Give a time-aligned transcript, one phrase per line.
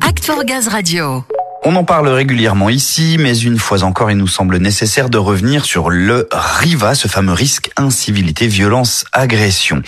[0.00, 1.33] Act for Gaz Radio.
[1.66, 5.64] On en parle régulièrement ici, mais une fois encore, il nous semble nécessaire de revenir
[5.64, 9.80] sur le RIVA, ce fameux risque incivilité, violence, agression.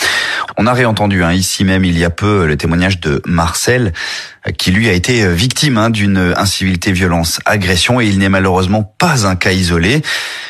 [0.56, 3.92] On a réentendu hein, ici même il y a peu le témoignage de Marcel,
[4.56, 9.26] qui lui a été victime hein, d'une incivilité, violence, agression, et il n'est malheureusement pas
[9.26, 10.00] un cas isolé.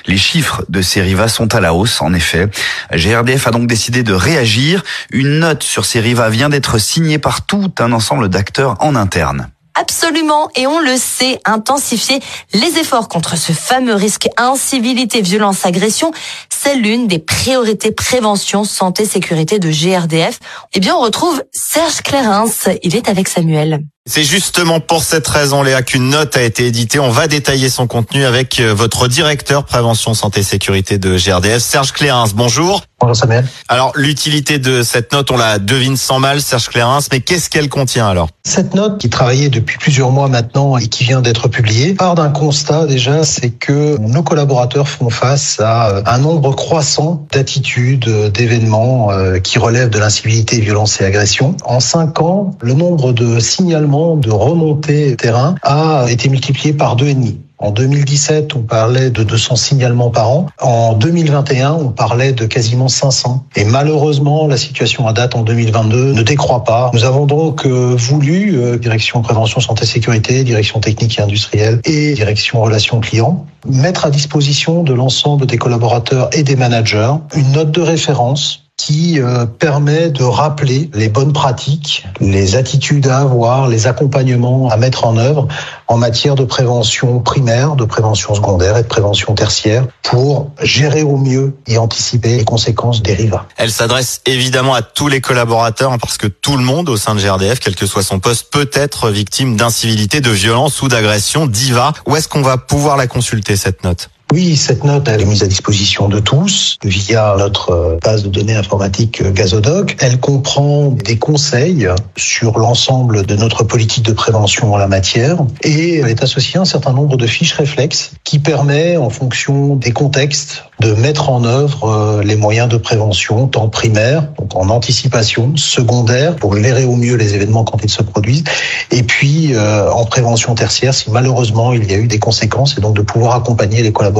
[0.06, 2.48] Les chiffres de ces RIVA sont à la hausse, en effet.
[2.92, 4.84] GRDF a donc décidé de réagir.
[5.10, 9.48] Une note sur ces RIVA vient d'être signée par tout un ensemble d'acteurs en interne.
[9.78, 12.20] Absolument, et on le sait, intensifier
[12.54, 16.12] les efforts contre ce fameux risque incivilité, violence, agression,
[16.48, 20.40] c'est l'une des priorités prévention, santé, sécurité de GRDF.
[20.72, 22.68] Eh bien, on retrouve Serge Clérens.
[22.82, 23.84] Il est avec Samuel.
[24.08, 27.00] C'est justement pour cette raison, Léa, qu'une note a été éditée.
[27.00, 31.90] On va détailler son contenu avec euh, votre directeur prévention santé sécurité de GRDF, Serge
[31.90, 32.32] Clérens.
[32.32, 32.82] Bonjour.
[33.00, 33.44] Bonjour Samuel.
[33.68, 37.68] Alors, l'utilité de cette note, on la devine sans mal, Serge Clérens, mais qu'est-ce qu'elle
[37.68, 38.28] contient alors?
[38.44, 42.30] Cette note, qui travaillait depuis plusieurs mois maintenant et qui vient d'être publiée, part d'un
[42.30, 48.30] constat déjà, c'est que nos collaborateurs font face à euh, un nombre croissant d'attitudes, euh,
[48.30, 49.10] d'événements
[49.42, 51.56] qui relèvent de l'incivilité, violence et agression.
[51.64, 57.06] En cinq ans, le nombre de signalements de remontée terrain a été multiplié par deux
[57.06, 57.40] et demi.
[57.58, 60.46] En 2017, on parlait de 200 signalements par an.
[60.60, 63.46] En 2021, on parlait de quasiment 500.
[63.56, 66.90] Et malheureusement, la situation à date en 2022 ne décroît pas.
[66.92, 72.12] Nous avons donc euh, voulu, euh, direction prévention santé sécurité, direction technique et industrielle et
[72.12, 77.70] direction relations clients, mettre à disposition de l'ensemble des collaborateurs et des managers une note
[77.70, 83.86] de référence qui euh, permet de rappeler les bonnes pratiques, les attitudes à avoir, les
[83.86, 85.48] accompagnements à mettre en œuvre
[85.88, 91.16] en matière de prévention primaire, de prévention secondaire et de prévention tertiaire pour gérer au
[91.16, 93.46] mieux et anticiper les conséquences des rivats.
[93.56, 97.14] Elle s'adresse évidemment à tous les collaborateurs hein, parce que tout le monde au sein
[97.14, 101.46] de GRDF, quel que soit son poste, peut être victime d'incivilité, de violence ou d'agression,
[101.46, 101.94] d'IVA.
[102.06, 104.10] Où est-ce qu'on va pouvoir la consulter cette note?
[104.32, 108.28] Oui, cette note elle est mise à disposition de tous via notre euh, base de
[108.28, 109.96] données informatique euh, Gazodoc.
[110.00, 115.98] Elle comprend des conseils sur l'ensemble de notre politique de prévention en la matière et
[115.98, 119.92] elle est associée à un certain nombre de fiches réflexes qui permet, en fonction des
[119.92, 125.56] contextes, de mettre en œuvre euh, les moyens de prévention, tant primaire, donc en anticipation,
[125.56, 128.44] secondaire, pour gérer au mieux les événements quand ils se produisent,
[128.90, 132.96] et puis en prévention tertiaire si malheureusement il y a eu des conséquences, et donc
[132.96, 134.15] de pouvoir accompagner les collaborateurs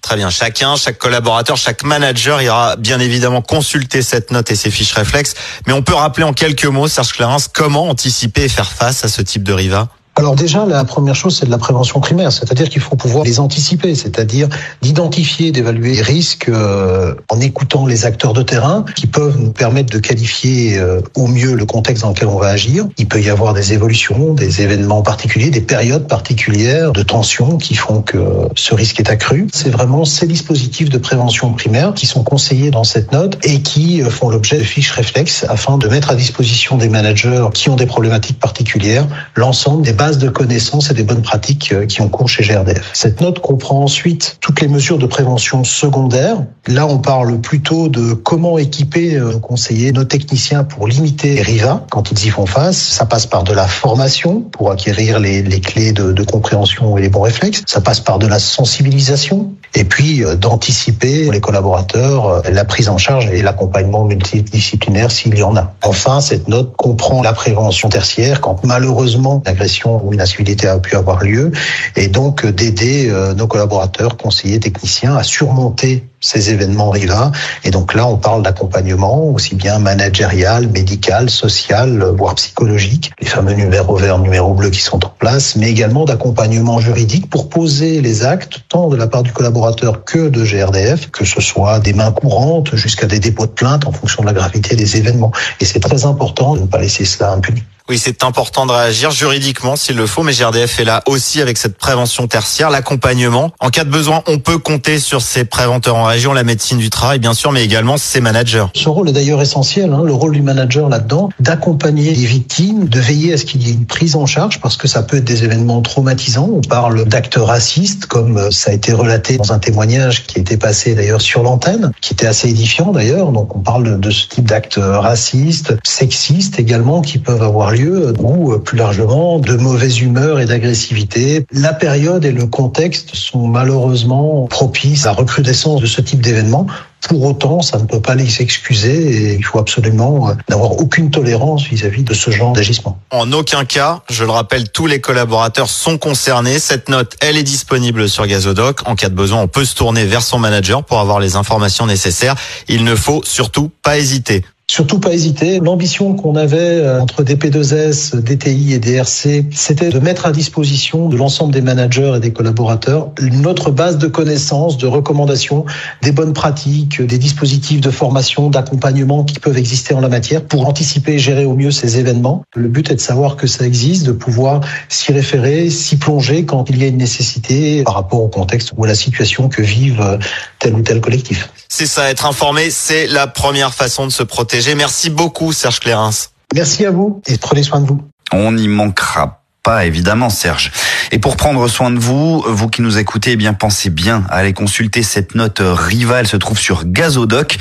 [0.00, 0.30] Très bien.
[0.30, 5.34] Chacun, chaque collaborateur, chaque manager ira bien évidemment consulter cette note et ses fiches réflexes.
[5.66, 9.08] Mais on peut rappeler en quelques mots, Serge Clarence, comment anticiper et faire face à
[9.08, 9.88] ce type de riva?
[10.18, 13.38] Alors déjà, la première chose, c'est de la prévention primaire, c'est-à-dire qu'il faut pouvoir les
[13.38, 14.48] anticiper, c'est-à-dire
[14.82, 19.92] d'identifier, d'évaluer les risques euh, en écoutant les acteurs de terrain qui peuvent nous permettre
[19.92, 22.88] de qualifier euh, au mieux le contexte dans lequel on va agir.
[22.98, 27.76] Il peut y avoir des évolutions, des événements particuliers, des périodes particulières de tension qui
[27.76, 28.18] font que
[28.56, 29.46] ce risque est accru.
[29.52, 34.02] C'est vraiment ces dispositifs de prévention primaire qui sont conseillés dans cette note et qui
[34.02, 37.76] euh, font l'objet de fiches réflexes afin de mettre à disposition des managers qui ont
[37.76, 39.06] des problématiques particulières
[39.36, 42.90] l'ensemble des bases de connaissances et des bonnes pratiques euh, qui ont cours chez GRDF.
[42.94, 46.38] Cette note comprend ensuite toutes les mesures de prévention secondaires.
[46.66, 51.42] Là, on parle plutôt de comment équiper euh, nos conseillers, nos techniciens pour limiter les
[51.42, 52.78] rivats quand ils y font face.
[52.78, 57.10] Ça passe par de la formation pour acquérir les, les clés de compréhension et les
[57.10, 57.62] bons réflexes.
[57.66, 62.98] Ça passe par de la sensibilisation et puis euh, d'anticiper les collaborateurs la prise en
[62.98, 65.74] charge et l'accompagnement multidisciplinaire s'il y en a.
[65.82, 70.96] Enfin, cette note comprend la prévention tertiaire quand malheureusement l'agression où une incivilité a pu
[70.96, 71.52] avoir lieu,
[71.96, 77.32] et donc euh, d'aider euh, nos collaborateurs, conseillers, techniciens à surmonter ces événements rivins.
[77.64, 83.54] Et donc là, on parle d'accompagnement aussi bien managérial, médical, social, voire psychologique, les fameux
[83.54, 88.24] numéros verts, numéros bleus qui sont en place, mais également d'accompagnement juridique pour poser les
[88.24, 92.12] actes, tant de la part du collaborateur que de GRDF, que ce soit des mains
[92.12, 95.32] courantes jusqu'à des dépôts de plainte en fonction de la gravité des événements.
[95.60, 97.62] Et c'est très important de ne pas laisser cela impuni.
[97.90, 101.56] Oui, c'est important de réagir juridiquement s'il le faut, mais GRDF est là aussi avec
[101.56, 103.50] cette prévention tertiaire, l'accompagnement.
[103.60, 106.90] En cas de besoin, on peut compter sur ces préventeurs en région, la médecine du
[106.90, 108.66] travail, bien sûr, mais également ses managers.
[108.74, 113.00] Ce rôle est d'ailleurs essentiel, hein, le rôle du manager là-dedans, d'accompagner les victimes, de
[113.00, 115.24] veiller à ce qu'il y ait une prise en charge, parce que ça peut être
[115.24, 116.50] des événements traumatisants.
[116.56, 120.42] On parle d'actes racistes, comme euh, ça a été relaté dans un témoignage qui a
[120.42, 123.32] été passé d'ailleurs sur l'antenne, qui était assez édifiant d'ailleurs.
[123.32, 128.58] Donc on parle de ce type d'actes racistes, sexistes également, qui peuvent avoir lieu ou
[128.58, 131.44] plus largement de mauvaise humeur et d'agressivité.
[131.52, 136.66] La période et le contexte sont malheureusement propices à la recrudescence de ce type d'événement.
[137.08, 141.64] Pour autant, ça ne peut pas les excuser et il faut absolument n'avoir aucune tolérance
[141.64, 142.98] vis-à-vis de ce genre d'agissement.
[143.10, 146.58] En aucun cas, je le rappelle, tous les collaborateurs sont concernés.
[146.58, 148.80] Cette note, elle est disponible sur Gazodoc.
[148.86, 151.86] En cas de besoin, on peut se tourner vers son manager pour avoir les informations
[151.86, 152.34] nécessaires.
[152.66, 154.44] Il ne faut surtout pas hésiter.
[154.70, 155.60] Surtout pas hésiter.
[155.60, 161.16] L'ambition qu'on avait euh, entre DP2S, DTI et DRC, c'était de mettre à disposition de
[161.16, 165.64] l'ensemble des managers et des collaborateurs notre base de connaissances, de recommandations,
[166.02, 170.68] des bonnes pratiques, des dispositifs de formation, d'accompagnement qui peuvent exister en la matière pour
[170.68, 172.44] anticiper et gérer au mieux ces événements.
[172.54, 176.68] Le but est de savoir que ça existe, de pouvoir s'y référer, s'y plonger quand
[176.68, 180.02] il y a une nécessité par rapport au contexte ou à la situation que vivent
[180.02, 180.18] euh,
[180.58, 181.50] tel ou tel collectif.
[181.78, 184.74] C'est ça, être informé, c'est la première façon de se protéger.
[184.74, 186.30] Merci beaucoup, Serge Clérens.
[186.52, 188.02] Merci à vous et prenez soin de vous.
[188.32, 190.72] On n'y manquera pas, évidemment, Serge.
[191.12, 194.38] Et pour prendre soin de vous, vous qui nous écoutez, eh bien, pensez bien à
[194.38, 197.58] aller consulter cette note rivale, se trouve sur Gazodoc.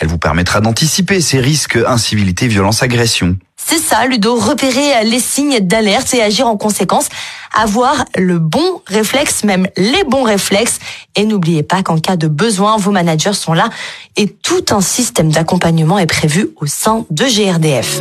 [0.00, 3.36] Elle vous permettra d'anticiper ces risques incivilité, violence, agression.
[3.70, 7.10] C'est ça, Ludo, repérer les signes d'alerte et agir en conséquence,
[7.54, 10.78] avoir le bon réflexe, même les bons réflexes.
[11.16, 13.68] Et n'oubliez pas qu'en cas de besoin, vos managers sont là
[14.16, 17.98] et tout un système d'accompagnement est prévu au sein de GRDF.